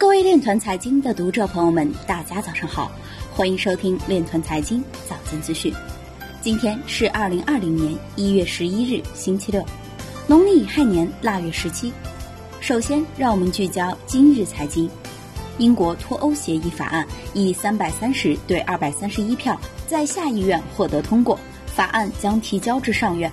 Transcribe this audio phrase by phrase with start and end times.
[0.00, 2.90] 各位链团财经的读者朋友们，大家早上好，
[3.34, 5.70] 欢迎收听链团财经早间资讯。
[6.40, 9.62] 今天是二零二零年一月十一日，星期六，
[10.26, 11.92] 农历乙亥年腊月十七。
[12.60, 14.88] 首先，让我们聚焦今日财经。
[15.58, 23.30] 英国脱欧协议法案以三百三十对二百三十一票在下议院获得通过，法案将提交至上院。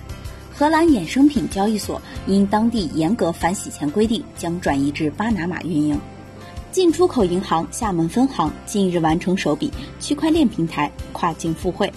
[0.52, 5.98] 荷兰衍生品交易所因当地严格反洗钱规定，将转移至巴拿马运营。
[6.70, 11.90] 进出口银行厦门分行近日完成首笔区块链平台跨境付汇。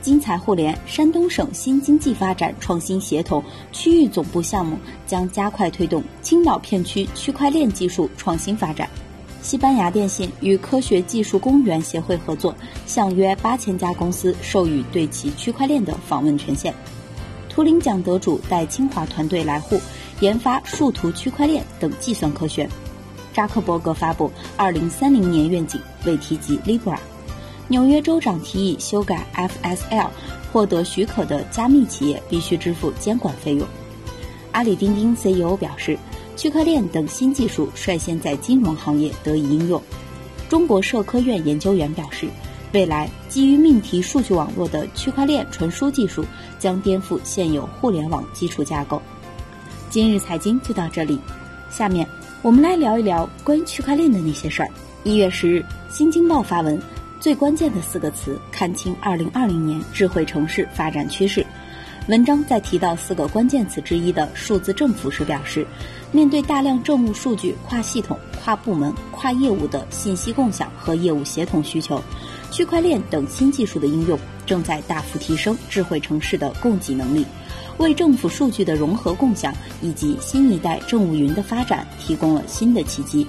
[0.00, 4.76] 金财互联山东省新经济发展创新协同区域总部项目
[5.06, 8.88] 将加快推动青岛片区区块链技术创新发展。
[9.42, 12.54] 西班牙电信与科学技术公园协会合作，
[12.86, 16.74] 向约八千家公司授予对其区块链的访问权限。
[17.48, 19.78] 图灵奖得主带清华团队来沪
[20.20, 22.68] 研发数图区块链等计算科学。
[23.32, 26.96] 扎克伯格发布二零三零年愿景，未提及 Libra。
[27.68, 30.08] 纽约州长提议修改 FSL，
[30.52, 33.66] 获得许可的加密企业必须支付监管费用。
[34.50, 35.98] 阿里钉钉 CEO 表示，
[36.36, 39.80] 区块链等新技术率先在金融行业得以应用。
[40.50, 42.28] 中国社科院研究员表示，
[42.72, 46.22] 未来基于命题数据网络的区块链传输技术
[46.58, 49.00] 将颠覆现有互联网基础架构。
[49.88, 51.18] 今日财经就到这里，
[51.70, 52.06] 下面。
[52.42, 54.68] 我们来聊一聊关于区块链的那些事儿。
[55.04, 56.76] 一月十日，新京报发文，
[57.20, 61.46] 最关键的四个词，看清二零二零年智慧城市发展趋势。
[62.08, 65.64] 文章在提到四个关键词之一的数字政府时表示，
[66.10, 72.02] 面对大量政务数据跨系统、跨部门、跨业务的信息共享和业务协同需求，
[72.50, 77.24] 区块链等新技术的应用正在大幅提升智慧城市的供给能力。
[77.78, 83.26] 为政府数据的融合共享以及新一代政务云的发展提供了新的契机。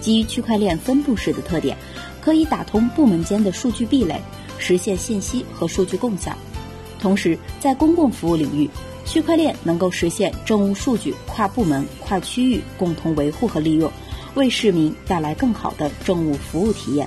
[0.00, 1.76] 基于区块链分布式的特点，
[2.20, 4.20] 可以打通部门间的数据壁垒，
[4.58, 6.36] 实现信息和数据共享。
[7.00, 8.70] 同时，在公共服务领域，
[9.04, 13.90] 区块链能够实现政务数据跨部门、跨区域共同维护和利用，
[14.34, 17.06] 为市民带来更好的政务服务体验。